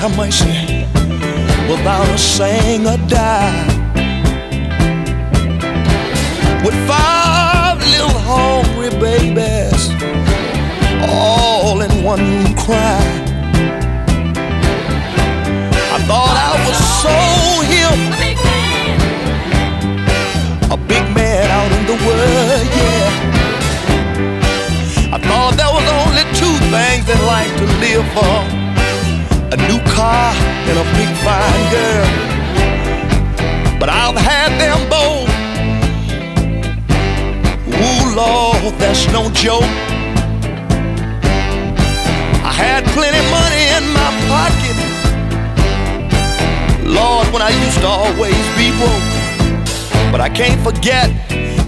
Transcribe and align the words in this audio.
have 0.00 0.16
mercy, 0.16 0.86
without 1.68 2.08
a 2.08 2.16
sing 2.16 2.86
or 2.86 2.96
die. 3.06 3.66
With 6.64 6.74
five 6.88 7.76
little 7.84 8.16
hungry 8.32 8.88
babies 8.98 9.90
all 11.06 11.82
in 11.82 12.02
one 12.02 12.54
crying. 12.56 13.28
I 15.94 15.98
thought 16.08 16.36
I 16.48 16.52
was 16.64 16.78
so 17.04 17.16
hip, 17.68 18.00
a 20.72 20.78
big 20.88 21.04
man 21.14 21.44
out 21.58 21.72
in 21.78 21.84
the 21.84 21.98
world, 22.06 22.66
yeah. 22.80 23.10
I 25.12 25.18
thought 25.18 25.52
there 25.60 25.72
was 25.76 25.86
only 26.00 26.24
two 26.40 26.56
things 26.72 27.06
in 27.06 27.20
life 27.26 27.52
to 27.58 27.66
live 27.84 28.06
for: 28.14 28.59
a 29.52 29.56
new 29.66 29.80
car 29.90 30.32
and 30.68 30.78
a 30.78 30.84
big 30.94 31.10
fine 31.26 31.64
girl. 31.74 32.06
But 33.80 33.88
I've 33.88 34.16
had 34.16 34.50
them 34.62 34.80
both. 34.88 35.28
Ooh, 37.66 38.14
Lord, 38.14 38.74
that's 38.78 39.10
no 39.10 39.28
joke. 39.30 39.64
I 42.46 42.52
had 42.52 42.84
plenty 42.94 43.22
money 43.38 43.64
in 43.76 43.84
my 43.98 44.10
pocket. 44.30 44.76
Lord, 46.86 47.26
when 47.32 47.42
I 47.42 47.50
used 47.64 47.80
to 47.80 47.88
always 47.88 48.44
be 48.54 48.70
broke. 48.78 49.10
But 50.12 50.20
I 50.20 50.28
can't 50.28 50.60
forget 50.62 51.10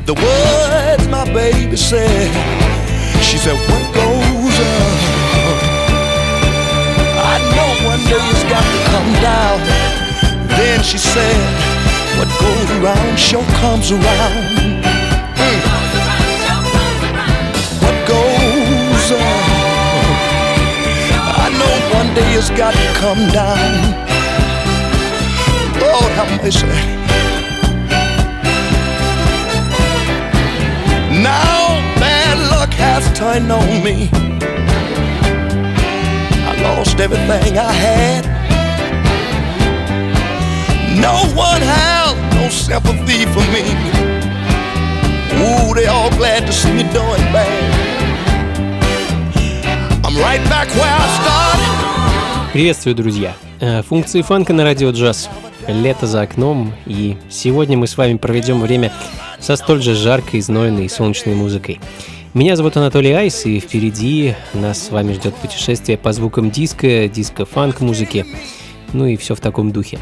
the 0.06 0.14
words 0.14 1.08
my 1.08 1.24
baby 1.32 1.76
said. 1.76 2.30
She 3.22 3.38
said, 3.38 3.56
What 3.68 3.94
goes 3.94 4.60
up? 4.60 5.11
Day 8.12 8.28
it's 8.28 8.44
got 8.44 8.64
to 8.74 8.80
come 8.92 9.10
down. 9.24 9.58
Then 10.58 10.82
she 10.82 10.98
said, 10.98 11.40
What 12.18 12.28
goes 12.44 12.68
around 12.78 13.18
sure 13.18 13.46
comes 13.62 13.90
around. 13.90 14.44
Mm. 15.40 15.60
What 17.82 17.96
goes 18.14 19.06
up? 19.16 19.46
I 21.44 21.46
know 21.58 21.74
one 21.98 22.10
day 22.14 22.30
it's 22.38 22.50
got 22.50 22.74
to 22.74 22.88
come 23.02 23.22
down. 23.40 23.72
Lord 25.80 26.12
have 26.18 26.30
mercy. 26.42 26.66
Now 31.28 31.80
bad 32.02 32.36
luck 32.50 32.72
has 32.74 33.04
turned 33.18 33.50
on 33.50 33.82
me. 33.82 34.31
Lost 36.62 37.00
everything 37.00 37.58
I 37.58 37.72
had. 37.72 38.24
No 41.00 41.16
one 41.34 41.62
has 41.62 42.14
no 42.34 42.48
sympathy 42.48 43.26
for 43.26 43.44
me. 43.54 43.64
Ooh, 45.42 45.74
they 45.74 45.86
all 45.86 46.10
glad 46.16 46.46
to 46.46 46.52
see 46.52 46.72
me 46.72 46.84
doing 46.84 47.24
bad. 47.32 47.82
I'm 50.04 50.16
right 50.18 50.42
back 50.48 50.68
where 50.78 50.94
I 51.02 51.06
started. 51.20 52.52
Приветствую, 52.52 52.94
друзья! 52.94 53.34
Э, 53.60 53.82
Функции 53.82 54.22
фанка 54.22 54.52
на 54.52 54.62
радио 54.64 54.90
джаз. 54.90 55.30
Лето 55.66 56.06
за 56.06 56.22
окном, 56.22 56.72
и 56.86 57.16
сегодня 57.30 57.78
мы 57.78 57.86
с 57.86 57.96
вами 57.96 58.16
проведем 58.18 58.60
время 58.60 58.92
со 59.40 59.56
столь 59.56 59.82
же 59.82 59.94
жаркой, 59.94 60.40
знойной 60.40 60.86
и 60.86 60.88
солнечной 60.88 61.34
музыкой. 61.34 61.80
Меня 62.34 62.56
зовут 62.56 62.78
Анатолий 62.78 63.12
Айс, 63.12 63.44
и 63.44 63.60
впереди 63.60 64.34
нас 64.54 64.86
с 64.86 64.90
вами 64.90 65.12
ждет 65.12 65.34
путешествие 65.34 65.98
по 65.98 66.14
звукам 66.14 66.50
диска, 66.50 67.06
диско-фанк-музыки, 67.06 68.24
ну 68.94 69.04
и 69.04 69.18
все 69.18 69.34
в 69.34 69.40
таком 69.40 69.70
духе. 69.70 69.98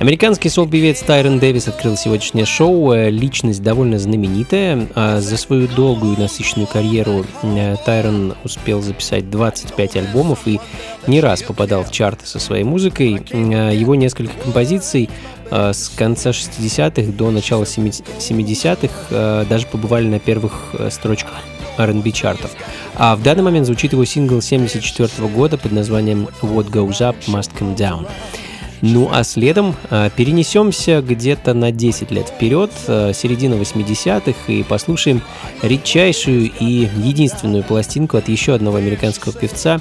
Американский 0.00 0.48
сол-певец 0.48 1.00
Тайрон 1.02 1.38
Дэвис 1.38 1.68
открыл 1.68 1.96
сегодняшнее 1.96 2.46
шоу. 2.46 2.92
Э, 2.92 3.10
Личность 3.10 3.62
довольно 3.62 3.98
знаменитая. 4.00 4.88
А 4.96 5.20
За 5.20 5.36
свою 5.36 5.68
долгую 5.68 6.16
и 6.16 6.20
насыщенную 6.20 6.66
карьеру 6.66 7.24
э, 7.42 7.76
Тайрон 7.86 8.34
успел 8.42 8.82
записать 8.82 9.30
25 9.30 9.96
альбомов 9.96 10.46
и 10.46 10.58
не 11.06 11.20
раз 11.20 11.44
попадал 11.44 11.84
в 11.84 11.92
чарты 11.92 12.26
со 12.26 12.40
своей 12.40 12.64
музыкой. 12.64 13.22
Э, 13.30 13.72
Его 13.72 13.94
несколько 13.94 14.32
композиций 14.42 15.08
с 15.50 15.92
конца 15.94 16.30
60-х 16.30 17.12
до 17.12 17.30
начала 17.30 17.62
70-х 17.62 18.88
э, 19.10 19.44
даже 19.48 19.66
побывали 19.66 20.08
на 20.08 20.18
первых 20.18 20.74
строчках 20.90 21.34
R&B 21.78 22.10
чартов. 22.10 22.50
А 22.96 23.14
в 23.14 23.22
данный 23.22 23.42
момент 23.42 23.66
звучит 23.66 23.92
его 23.92 24.04
сингл 24.04 24.40
74 24.40 25.08
года 25.28 25.56
под 25.56 25.70
названием 25.70 26.28
What 26.42 26.70
Goes 26.70 27.00
Up 27.00 27.16
Must 27.28 27.50
Come 27.58 27.76
Down. 27.76 28.08
Ну 28.86 29.08
а 29.10 29.24
следом 29.24 29.74
э, 29.88 30.10
перенесемся 30.14 31.00
где-то 31.00 31.54
на 31.54 31.72
10 31.72 32.10
лет 32.10 32.28
вперед, 32.28 32.70
э, 32.86 33.12
середина 33.14 33.54
80-х, 33.54 34.52
и 34.52 34.62
послушаем 34.62 35.22
редчайшую 35.62 36.50
и 36.60 36.90
единственную 36.94 37.64
пластинку 37.64 38.18
от 38.18 38.28
еще 38.28 38.52
одного 38.52 38.76
американского 38.76 39.32
певца 39.32 39.80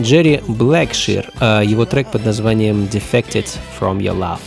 Джерри 0.00 0.42
Блэкшир, 0.48 1.30
э, 1.38 1.62
его 1.64 1.84
трек 1.84 2.10
под 2.10 2.24
названием 2.24 2.88
Defected 2.90 3.46
From 3.78 3.98
Your 3.98 4.18
Love. 4.18 4.40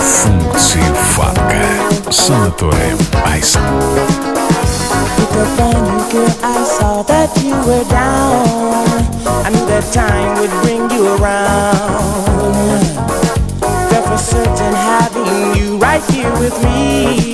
Функции 0.00 0.80
фанка 1.12 2.10
с 2.10 2.30
Анатолием 2.30 2.96
Айсом. 3.26 4.25
A 5.36 5.44
brand 5.56 5.84
new 5.84 6.00
girl, 6.12 6.34
I 6.42 6.64
saw 6.64 7.02
that 7.02 7.28
you 7.44 7.52
were 7.68 7.84
down. 7.90 8.46
I 9.44 9.50
knew 9.50 9.66
that 9.66 9.84
time 9.92 10.40
would 10.40 10.54
bring 10.64 10.88
you 10.90 11.12
around. 11.16 12.80
Felt 13.90 14.06
for 14.08 14.16
certain 14.16 14.72
having 14.72 15.60
you 15.60 15.76
right 15.76 16.02
here 16.10 16.32
with 16.40 16.56
me. 16.64 17.32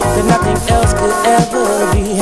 That 0.00 0.26
nothing 0.26 0.58
else 0.74 0.92
could 0.98 1.14
ever 1.38 1.86
be. 1.94 2.18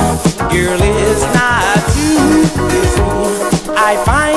Girl, 0.52 0.80
it's 0.84 1.24
not 1.32 1.80
you, 1.96 2.44
it's. 2.76 2.96
I 3.88 3.96
find 4.04 4.35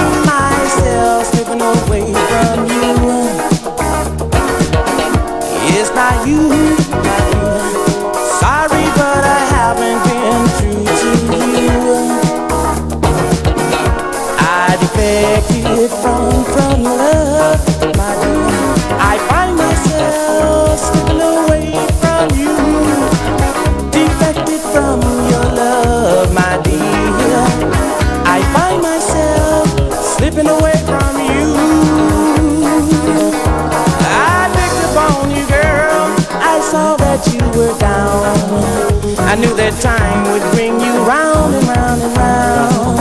that 39.69 39.81
time 39.81 40.23
would 40.31 40.41
bring 40.53 40.79
you 40.79 40.93
round 41.05 41.53
and 41.53 41.67
round 41.67 42.01
and 42.01 42.17
round. 42.17 42.97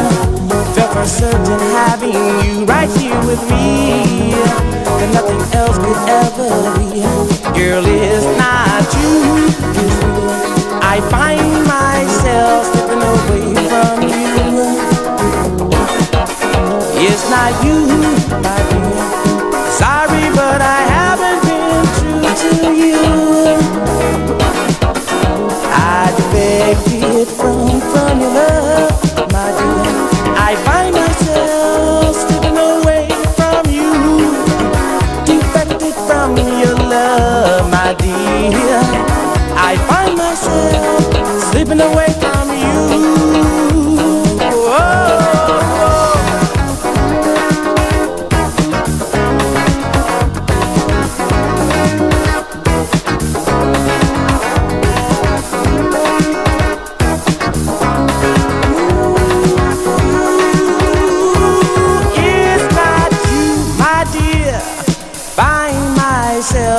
Felt 0.75 0.93
for 0.93 1.07
certain 1.07 1.61
having 1.73 2.13
you 2.13 2.65
right 2.67 2.91
here 2.99 3.19
with 3.27 3.43
me. 3.49 4.33
That 4.85 5.11
nothing 5.15 5.41
else 5.57 5.79
could 5.79 5.97
ever 6.09 6.53
be. 6.79 7.01
Girl, 7.59 7.85
it's 7.87 8.27
not 8.37 8.85
you, 9.01 9.49
me. 9.73 9.89
I 10.83 11.01
find 11.09 11.65
myself 11.65 12.67
slipping 12.67 13.03
away 13.03 13.49
from 13.73 14.03
you. 14.03 14.19
It's 17.01 17.25
not 17.31 17.53
you, 17.65 18.18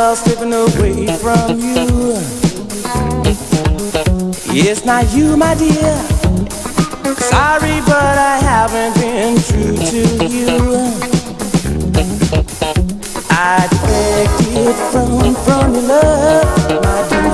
all 0.09 0.15
slipping 0.15 0.53
away 0.53 1.05
from 1.17 1.59
you. 1.59 2.15
It's 4.51 4.83
not 4.83 5.13
you, 5.13 5.37
my 5.37 5.53
dear. 5.53 5.95
Sorry, 7.29 7.79
but 7.85 8.17
I 8.17 8.39
haven't 8.41 8.95
been 8.99 9.37
true 9.47 9.77
to 9.77 10.25
you. 10.25 10.49
I 13.29 13.67
defected 13.69 14.75
from, 14.91 15.35
from 15.45 15.73
your 15.75 15.83
love, 15.83 16.83
my 16.83 17.09
dear. 17.09 17.28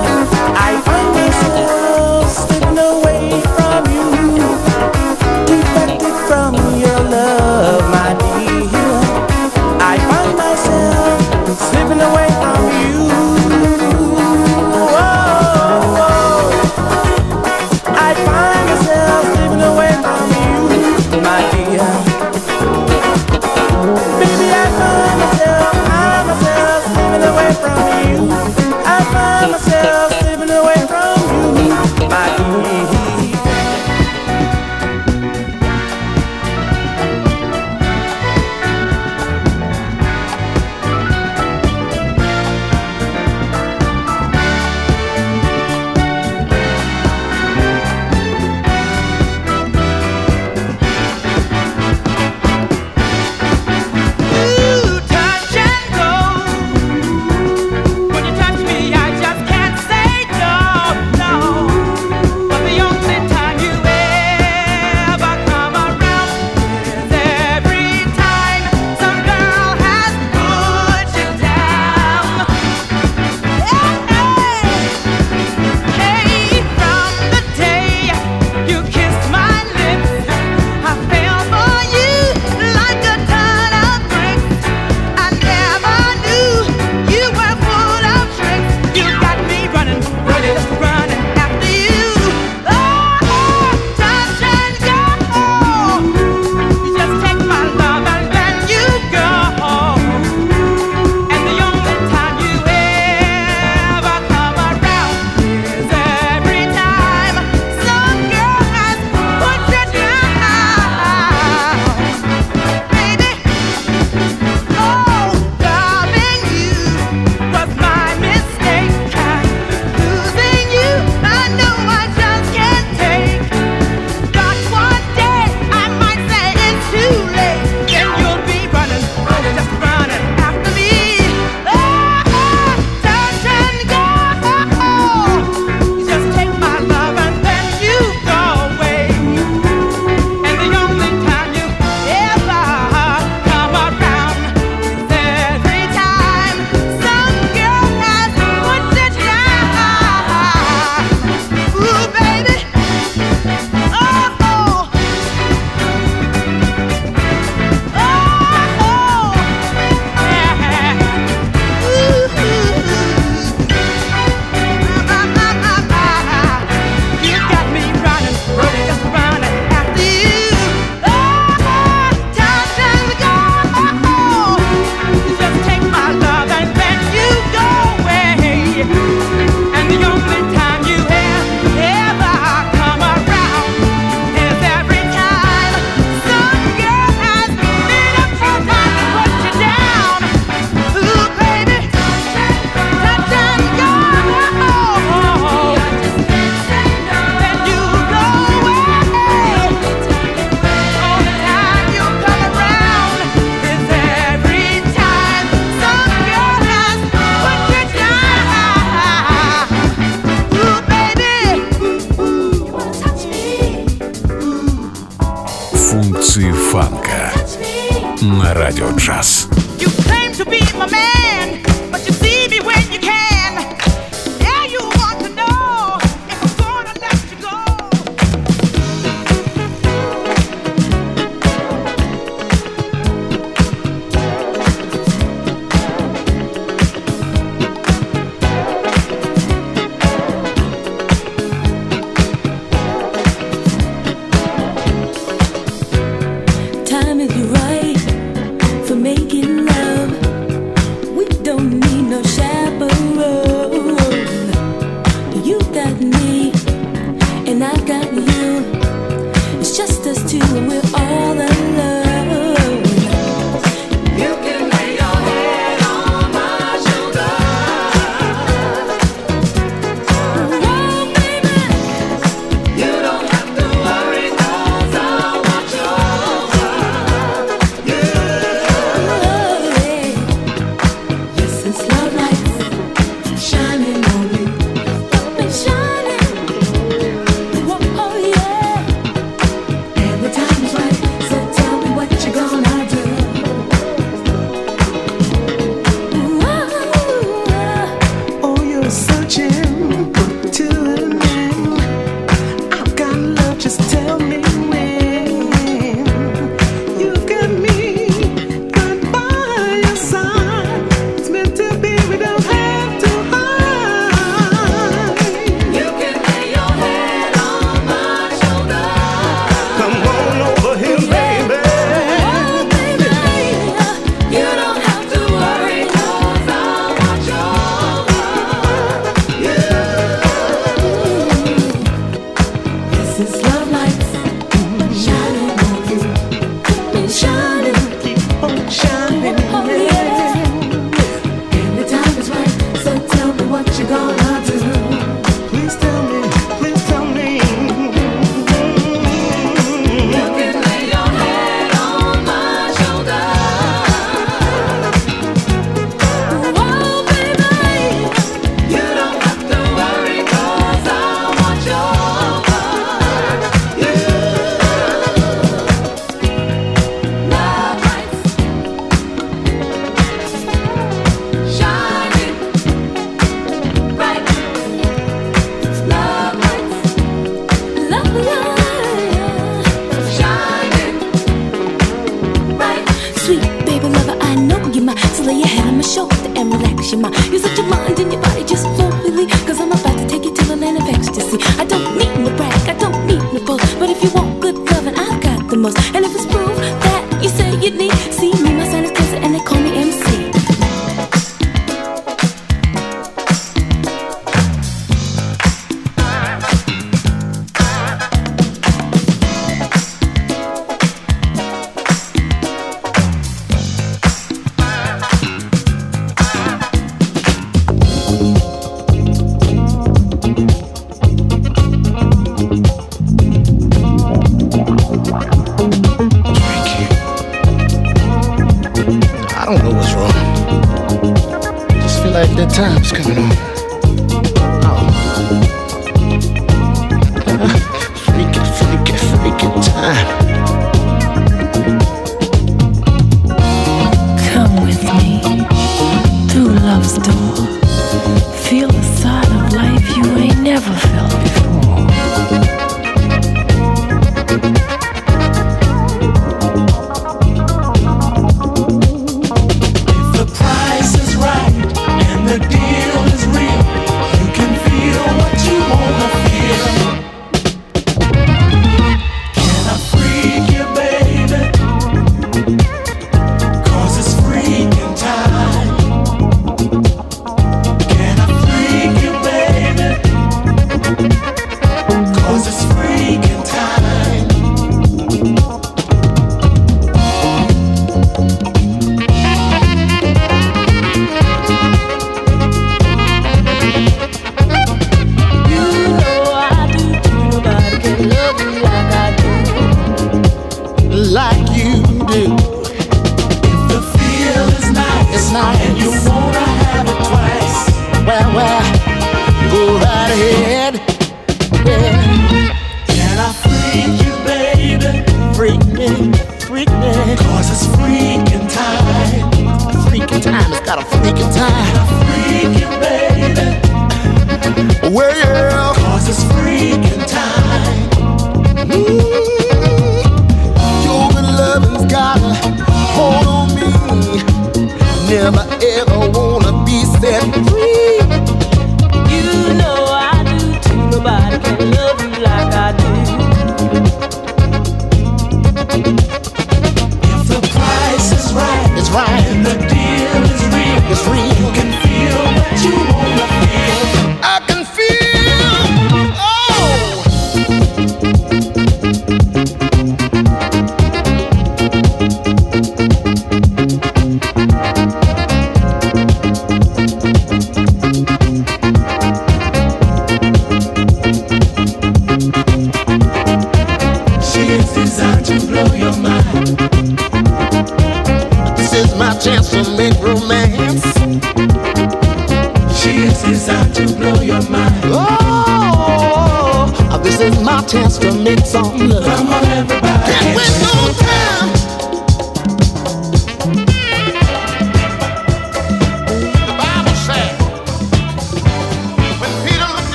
Time's 432.56 432.90
coming 432.90 433.18
on. 433.18 433.45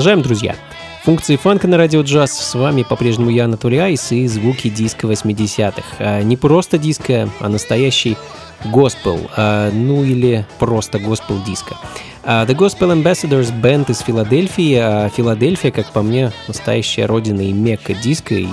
Продолжаем, 0.00 0.22
друзья. 0.22 0.56
Функции 1.04 1.36
фанка 1.36 1.68
на 1.68 1.76
радио 1.76 2.00
джаз. 2.00 2.32
С 2.32 2.54
вами 2.54 2.84
по-прежнему 2.84 3.28
я, 3.28 3.44
Анатолий 3.44 3.76
Айс, 3.76 4.12
и 4.12 4.26
звуки 4.28 4.70
диска 4.70 5.06
80-х. 5.06 5.82
А, 5.98 6.22
не 6.22 6.38
просто 6.38 6.78
диско, 6.78 7.28
а 7.38 7.50
настоящий 7.50 8.16
госпел, 8.64 9.30
а, 9.36 9.70
ну 9.70 10.02
или 10.02 10.46
просто 10.58 11.00
госпел 11.00 11.42
диско. 11.44 11.76
А, 12.24 12.46
The 12.46 12.56
Gospel 12.56 12.96
Ambassadors 12.96 13.52
Band 13.52 13.90
из 13.90 13.98
Филадельфии. 13.98 14.74
А 14.76 15.10
Филадельфия, 15.10 15.70
как 15.70 15.92
по 15.92 16.00
мне, 16.00 16.32
настоящая 16.48 17.04
родина 17.04 17.42
и 17.42 17.52
мекка 17.52 17.92
диска, 17.92 18.34
и 18.36 18.48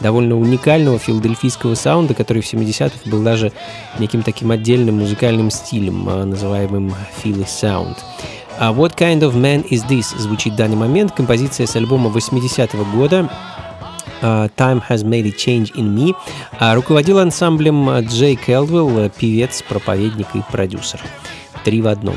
довольно 0.00 0.36
уникального 0.36 0.98
филадельфийского 0.98 1.74
саунда, 1.74 2.12
который 2.12 2.42
в 2.42 2.52
70-х 2.52 3.08
был 3.10 3.22
даже 3.22 3.50
неким 3.98 4.22
таким 4.22 4.50
отдельным 4.50 4.98
музыкальным 4.98 5.50
стилем, 5.50 6.04
называемым 6.04 6.94
Philly 7.24 7.46
Sound. 7.46 7.96
А 8.58 8.72
What 8.72 8.96
Kind 8.96 9.20
of 9.20 9.34
Man 9.34 9.68
Is 9.68 9.86
This 9.88 10.16
звучит 10.18 10.54
в 10.54 10.56
данный 10.56 10.76
момент. 10.76 11.12
Композиция 11.12 11.66
с 11.66 11.76
альбома 11.76 12.10
80-го 12.10 12.84
года 12.96 13.30
а, 14.20 14.48
Time 14.56 14.82
Has 14.88 15.04
Made 15.04 15.26
a 15.26 15.30
Change 15.30 15.72
in 15.74 15.94
Me. 15.94 16.14
А 16.58 16.74
Руководил 16.74 17.18
ансамблем 17.18 17.90
Джей 18.00 18.36
Келдвелл, 18.36 19.10
певец, 19.10 19.62
проповедник 19.62 20.28
и 20.34 20.42
продюсер. 20.50 21.00
Три 21.64 21.80
в 21.80 21.86
одном. 21.88 22.16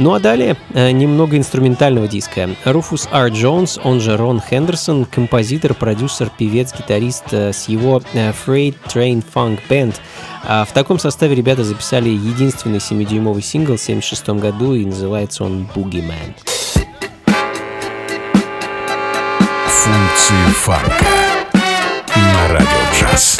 Ну 0.00 0.14
а 0.14 0.18
далее 0.18 0.56
э, 0.72 0.92
немного 0.92 1.36
инструментального 1.36 2.08
диска. 2.08 2.48
Руфус 2.64 3.06
Р. 3.12 3.28
Джонс, 3.28 3.78
он 3.84 4.00
же 4.00 4.16
Рон 4.16 4.40
Хендерсон, 4.40 5.04
композитор, 5.04 5.74
продюсер, 5.74 6.30
певец, 6.38 6.72
гитарист 6.72 7.24
э, 7.32 7.52
с 7.52 7.68
его 7.68 8.00
э, 8.14 8.32
Freight 8.32 8.76
Train 8.86 9.22
Funk 9.34 9.58
Band. 9.68 9.96
А 10.42 10.64
в 10.64 10.72
таком 10.72 10.98
составе 10.98 11.34
ребята 11.34 11.64
записали 11.64 12.08
единственный 12.08 12.78
7-дюймовый 12.78 13.42
сингл 13.42 13.76
в 13.76 13.82
1976 13.82 14.28
году, 14.40 14.74
и 14.74 14.86
называется 14.86 15.44
он 15.44 15.68
Boogeyman. 15.74 16.34
Функции 19.66 20.52
фанка 20.54 21.04
на 22.16 22.48
радио 22.48 22.66
джаз. 22.98 23.38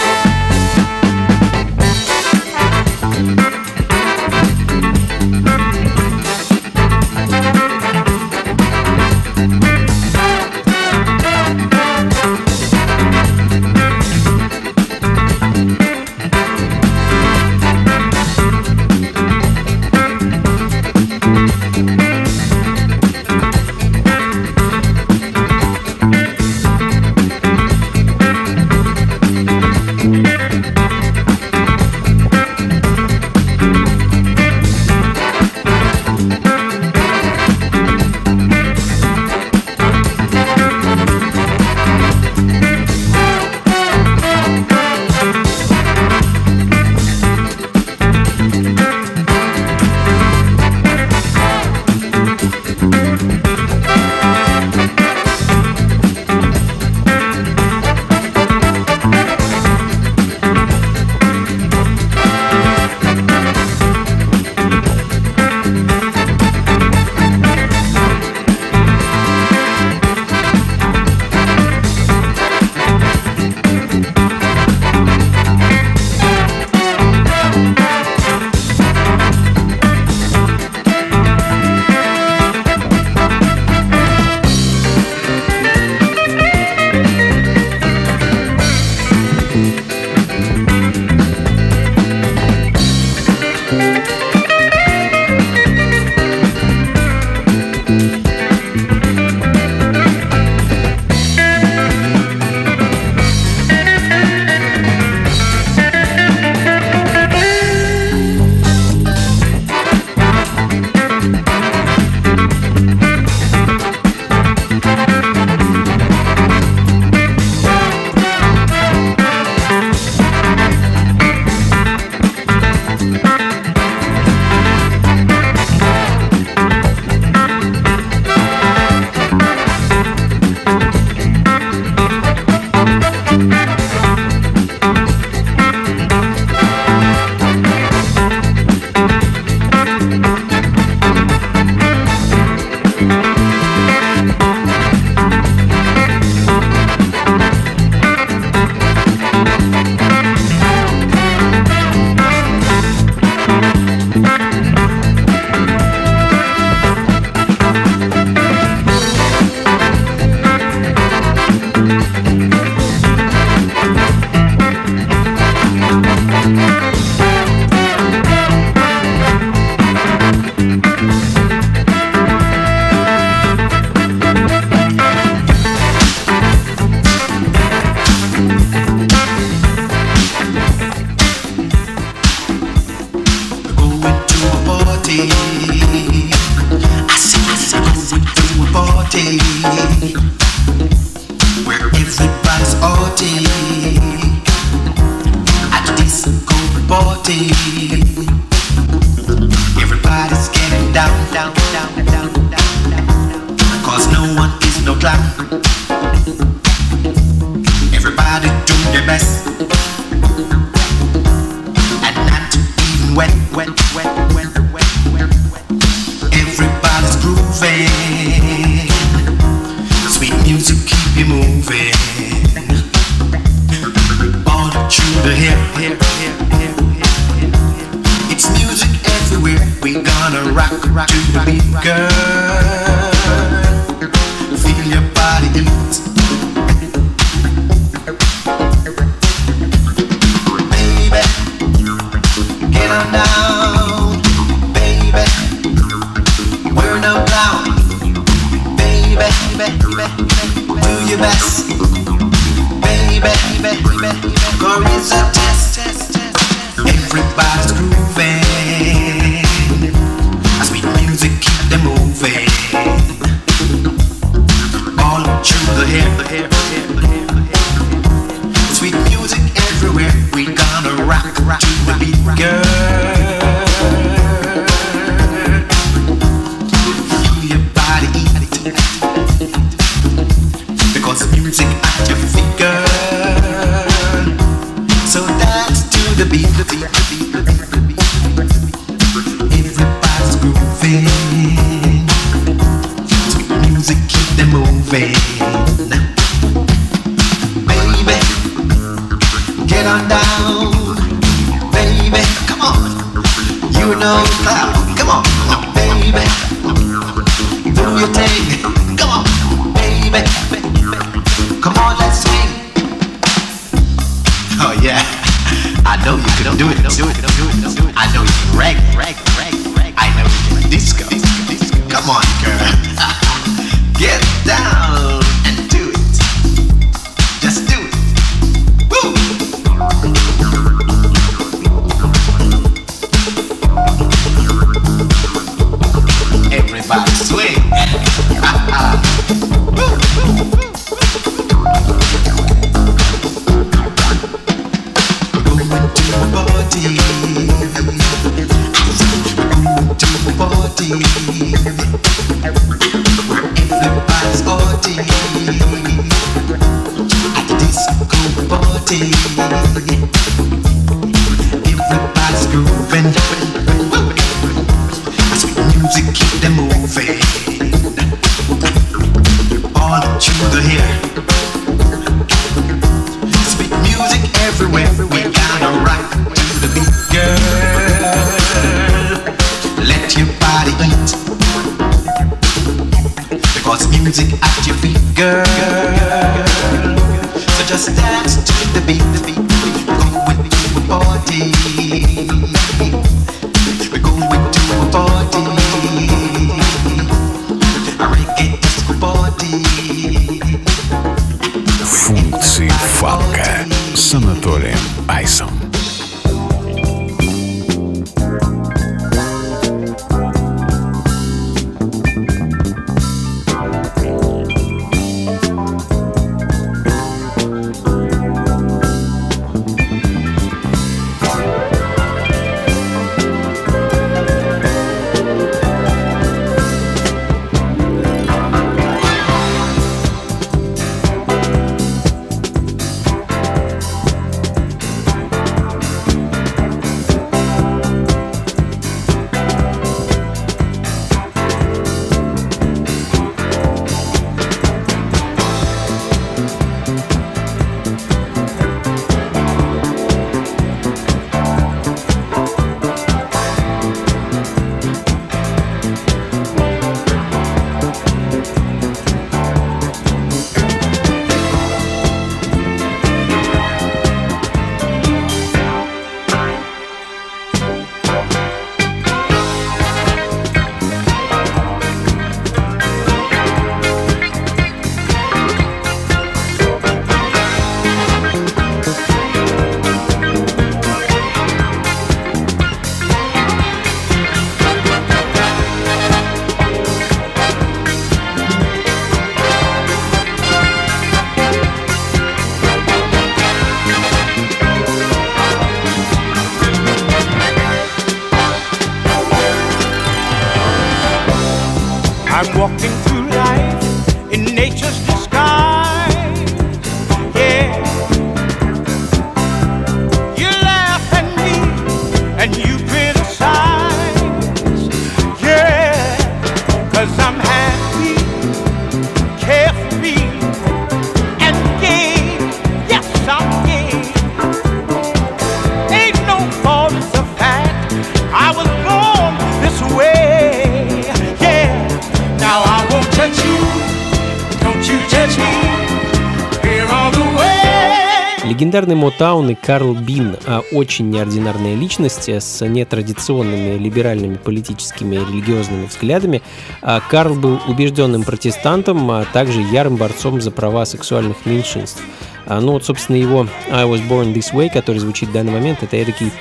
Легендарный 538.90 539.10
Мотаун 539.10 539.50
и 539.50 539.54
Карл 539.54 539.94
Бин 539.94 540.36
а 540.46 540.62
очень 540.72 541.10
неординарные 541.10 541.76
личности 541.76 542.38
с 542.38 542.64
нетрадиционными 542.66 543.78
либеральными 543.78 544.34
политическими 544.36 545.16
и 545.16 545.18
религиозными 545.18 545.86
взглядами. 545.86 546.42
А 546.82 547.00
Карл 547.00 547.34
был 547.34 547.60
убежденным 547.68 548.24
протестантом, 548.24 549.08
а 549.10 549.24
также 549.32 549.60
ярым 549.60 549.96
борцом 549.96 550.40
за 550.40 550.50
права 550.50 550.84
сексуальных 550.86 551.46
меньшинств. 551.46 552.02
А, 552.46 552.60
ну 552.60 552.72
вот, 552.72 552.84
собственно, 552.84 553.16
его 553.16 553.46
I 553.70 553.84
Was 553.84 554.06
Born 554.08 554.34
This 554.34 554.52
Way, 554.52 554.72
который 554.72 554.98
звучит 554.98 555.28
в 555.28 555.32
данный 555.32 555.52
момент, 555.52 555.82
это 555.82 555.96
эдакий 555.96 556.32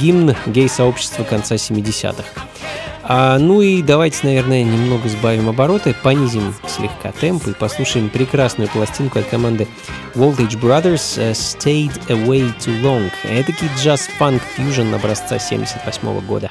гимн 0.00 0.34
гей-сообщества 0.46 1.22
конца 1.22 1.54
70-х. 1.54 2.24
А, 3.04 3.38
ну 3.38 3.60
и 3.60 3.82
давайте, 3.82 4.18
наверное, 4.22 4.62
немного 4.62 5.08
сбавим 5.08 5.48
обороты, 5.48 5.94
понизим 6.02 6.54
слегка 6.66 7.12
темп 7.12 7.48
и 7.48 7.52
послушаем 7.52 8.08
прекрасную 8.08 8.68
пластинку 8.68 9.18
от 9.18 9.26
команды 9.26 9.66
Voltage 10.14 10.60
Brothers 10.60 11.14
э, 11.18 11.32
Stayed 11.32 12.06
Away 12.08 12.54
Too 12.58 12.80
Long. 12.82 13.10
Эдакий 13.24 13.68
джаз-фанк 13.78 14.42
фьюжн 14.56 14.94
образца 14.94 15.38
78 15.38 16.20
года. 16.20 16.50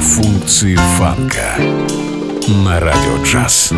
Функции 0.00 0.76
фанка 0.98 1.56
на 2.52 2.80
радио 2.80 3.22
джаз. 3.24 3.72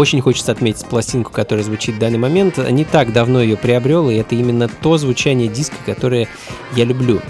Очень 0.00 0.22
хочется 0.22 0.52
отметить 0.52 0.86
пластинку, 0.86 1.30
которая 1.30 1.62
звучит 1.62 1.96
в 1.96 1.98
данный 1.98 2.16
момент. 2.16 2.56
Не 2.56 2.86
так 2.86 3.12
давно 3.12 3.42
ее 3.42 3.58
приобрел, 3.58 4.08
и 4.08 4.14
это 4.14 4.34
именно 4.34 4.66
то 4.66 4.96
звучание 4.96 5.46
диска, 5.46 5.76
которое 5.84 6.26
я 6.74 6.86
люблю. 6.86 7.20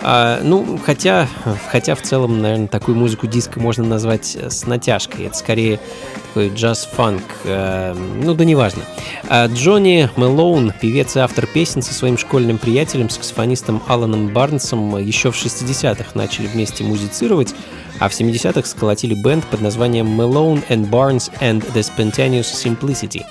А, 0.00 0.38
ну, 0.40 0.78
хотя, 0.84 1.26
хотя 1.68 1.96
в 1.96 2.02
целом, 2.02 2.40
наверное, 2.40 2.68
такую 2.68 2.96
музыку 2.96 3.26
диска 3.26 3.58
можно 3.58 3.82
назвать 3.82 4.36
э, 4.36 4.50
с 4.50 4.66
натяжкой. 4.66 5.26
Это 5.26 5.36
скорее 5.36 5.80
такой 6.28 6.50
джаз-фанк. 6.50 7.24
э, 7.42 7.96
ну, 8.22 8.34
да 8.34 8.44
неважно. 8.44 8.84
А 9.28 9.48
Джонни 9.48 10.08
Мэлоун, 10.14 10.72
певец 10.80 11.16
и 11.16 11.18
автор 11.18 11.48
песен 11.48 11.82
со 11.82 11.92
своим 11.92 12.18
школьным 12.18 12.58
приятелем, 12.58 13.10
саксофонистом 13.10 13.82
Аланом 13.88 14.28
Барнсом, 14.28 14.96
еще 14.96 15.32
в 15.32 15.34
60-х 15.34 16.10
начали 16.14 16.46
вместе 16.46 16.84
музицировать, 16.84 17.52
а 17.98 18.08
в 18.08 18.12
70-х 18.12 18.68
сколотили 18.68 19.14
бенд 19.14 19.44
под 19.46 19.60
названием 19.60 20.20
Malone 20.20 20.62
and 20.68 20.90
Barnes 20.90 21.30
and 21.40 21.64
the 21.72 21.82
Spontaneous 21.82 22.52
Simplicity. 22.52 23.22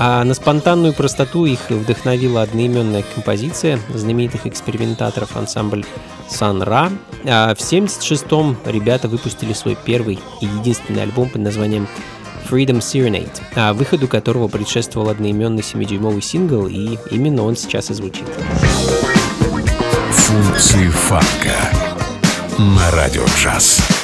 А 0.00 0.22
на 0.22 0.34
спонтанную 0.34 0.92
простоту 0.92 1.44
их 1.44 1.58
вдохновила 1.70 2.42
одноименная 2.42 3.04
композиция 3.14 3.80
знаменитых 3.92 4.46
экспериментаторов 4.46 5.36
ансамбль 5.36 5.84
Сан 6.28 6.62
Ра. 6.62 6.92
А 7.24 7.54
в 7.54 7.58
76-м 7.58 8.58
ребята 8.66 9.08
выпустили 9.08 9.52
свой 9.52 9.76
первый 9.84 10.20
и 10.40 10.46
единственный 10.46 11.02
альбом 11.02 11.30
под 11.30 11.42
названием 11.42 11.88
Freedom 12.48 12.78
Serenade, 12.78 13.42
а 13.56 13.74
выходу 13.74 14.08
которого 14.08 14.48
предшествовал 14.48 15.10
одноименный 15.10 15.62
7-дюймовый 15.62 16.22
сингл, 16.22 16.66
и 16.66 16.96
именно 17.10 17.42
он 17.42 17.56
сейчас 17.56 17.90
и 17.90 17.94
звучит. 17.94 18.24
Функции 20.12 20.88
фанка 20.88 21.77
на 22.58 22.90
радио 22.90 23.24
джаз. 23.36 23.97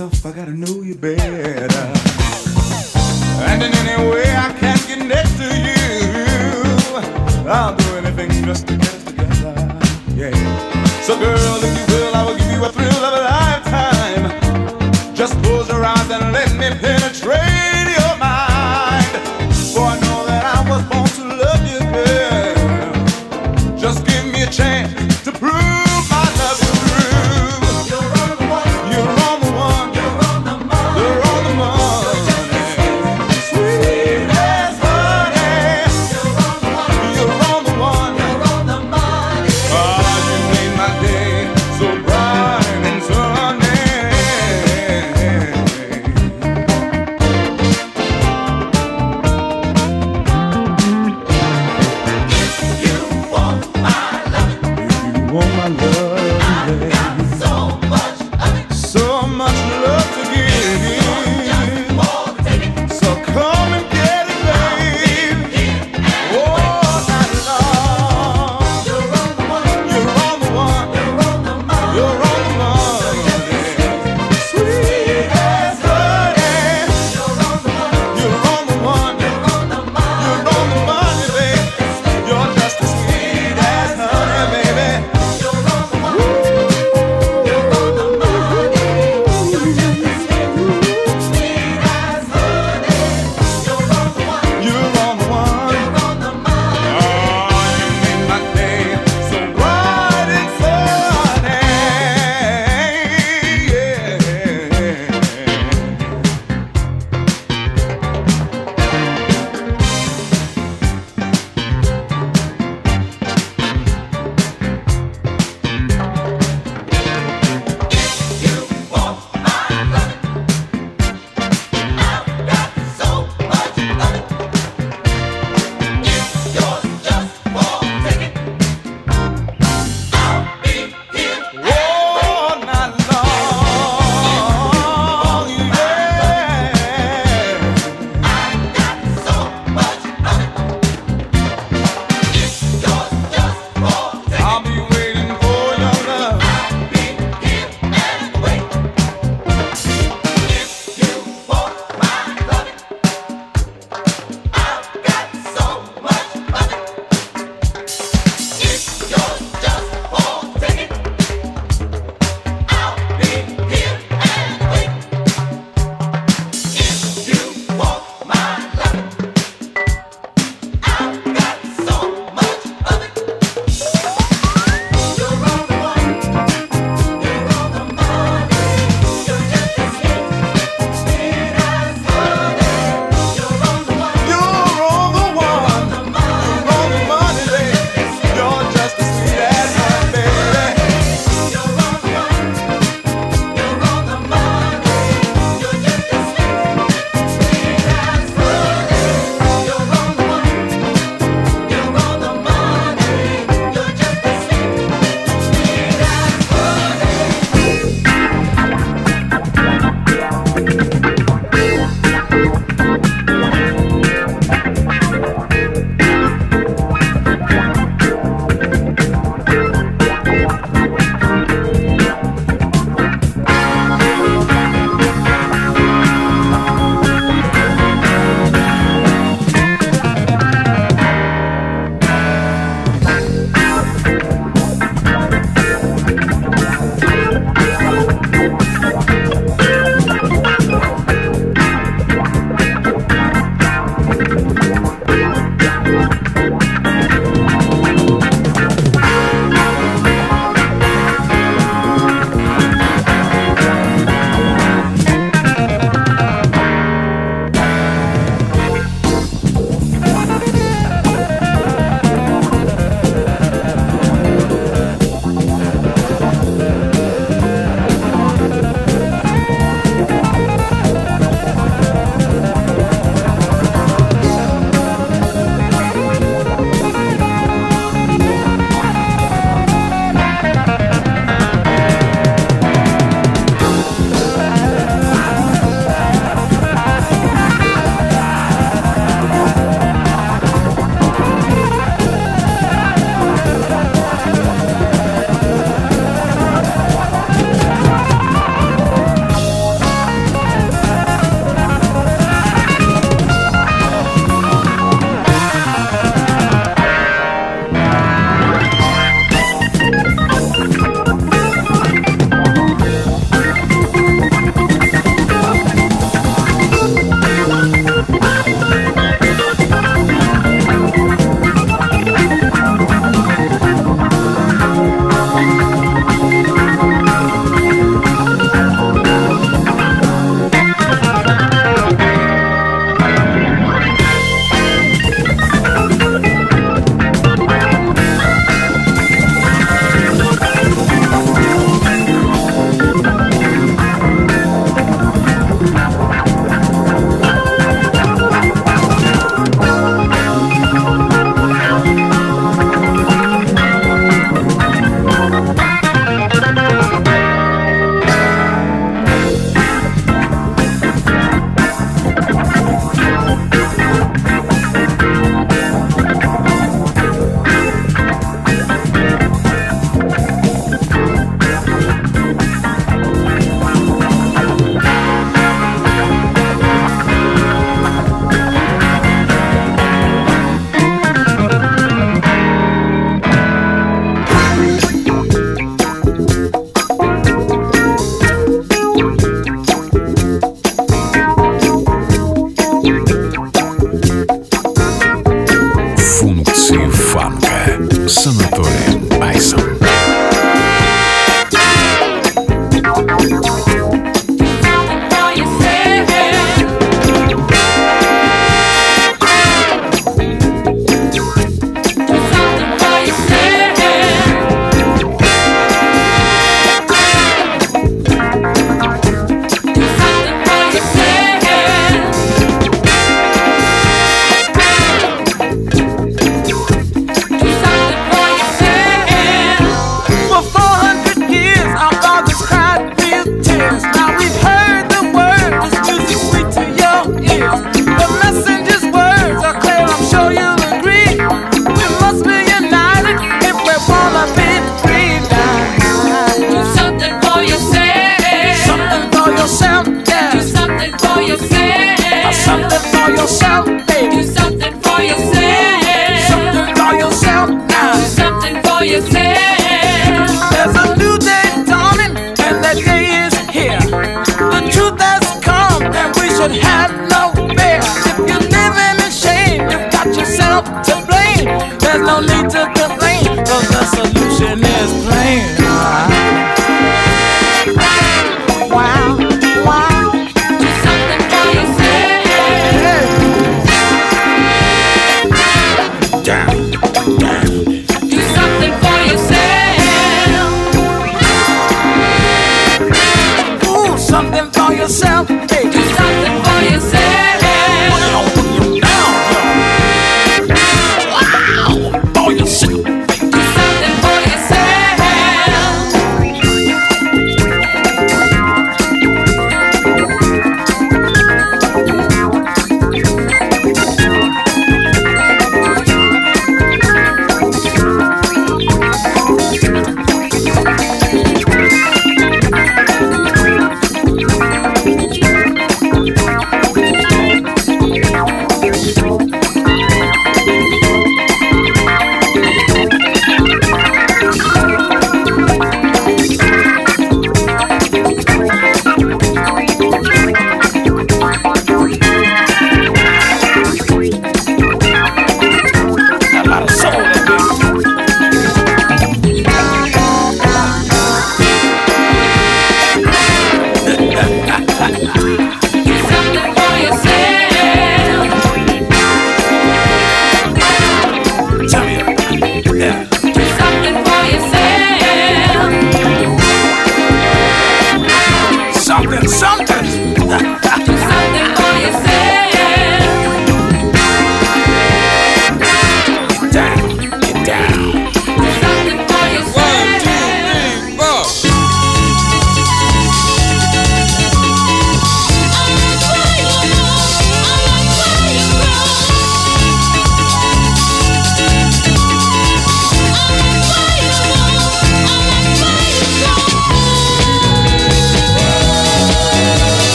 Myself, 0.00 0.24
I 0.24 0.32
gotta 0.32 0.52
know 0.52 0.69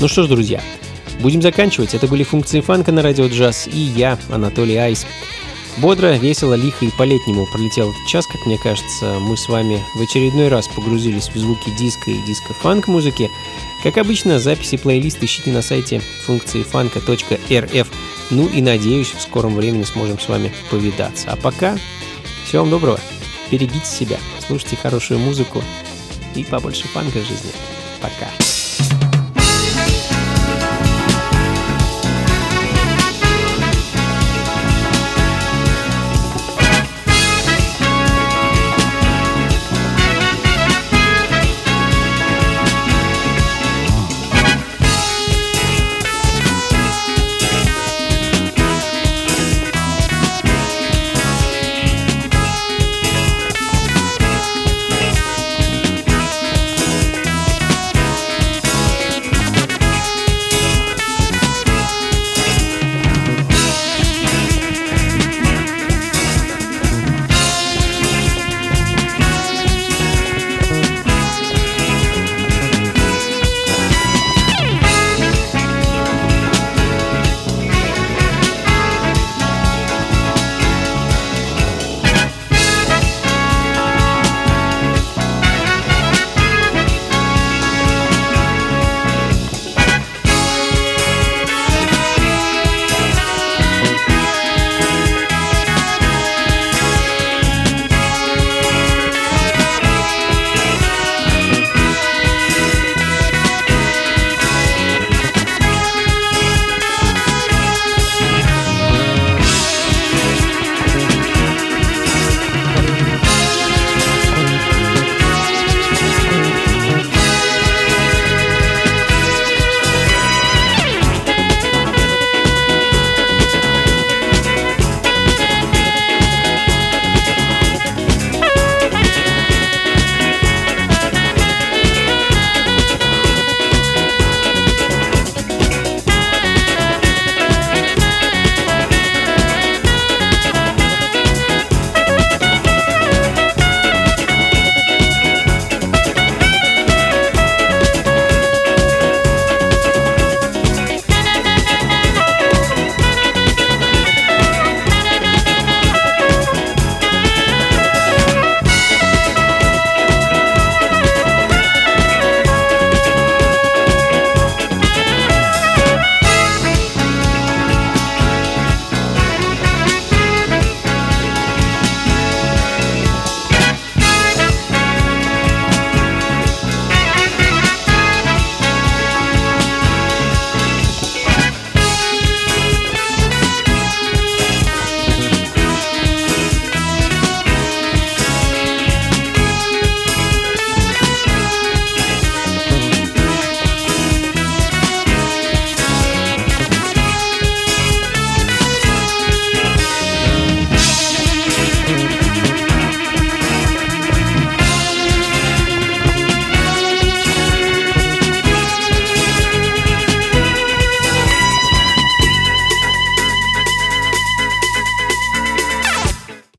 Ну 0.00 0.08
что 0.08 0.22
ж, 0.22 0.28
друзья, 0.28 0.62
будем 1.20 1.42
заканчивать. 1.42 1.92
Это 1.92 2.06
были 2.06 2.22
функции 2.22 2.62
фанка 2.62 2.90
на 2.90 3.02
радио 3.02 3.26
джаз 3.26 3.68
и 3.70 3.78
я, 3.78 4.18
Анатолий 4.30 4.76
Айс. 4.76 5.06
Бодро, 5.76 6.16
весело, 6.16 6.54
лихо 6.54 6.86
и 6.86 6.90
по-летнему 6.90 7.46
пролетел 7.52 7.90
этот 7.90 8.06
час, 8.06 8.26
как 8.26 8.46
мне 8.46 8.56
кажется, 8.56 9.18
мы 9.20 9.36
с 9.36 9.46
вами 9.46 9.78
в 9.94 10.00
очередной 10.00 10.48
раз 10.48 10.68
погрузились 10.68 11.28
в 11.28 11.36
звуки 11.36 11.70
диска 11.78 12.10
и 12.10 12.26
диско-фанк 12.26 12.88
музыки. 12.88 13.28
Как 13.82 13.98
обычно, 13.98 14.38
записи 14.38 14.78
плейлист 14.78 15.22
ищите 15.22 15.52
на 15.52 15.60
сайте 15.60 16.00
функции 16.24 16.62
фанка.рф. 16.62 17.88
Ну 18.30 18.48
и 18.48 18.62
надеюсь, 18.62 19.12
в 19.12 19.20
скором 19.20 19.54
времени 19.54 19.84
сможем 19.84 20.18
с 20.18 20.28
вами 20.30 20.50
повидаться. 20.70 21.30
А 21.30 21.36
пока, 21.36 21.76
всего 22.46 22.62
вам 22.62 22.70
доброго, 22.70 22.98
берегите 23.50 23.84
себя, 23.84 24.16
слушайте 24.46 24.76
хорошую 24.76 25.20
музыку 25.20 25.62
и 26.34 26.42
побольше 26.42 26.88
фанка 26.88 27.18
в 27.18 27.26
жизни. 27.26 27.52
Пока. 28.00 28.28